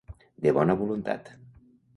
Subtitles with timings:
[0.45, 1.31] De bona voluntat.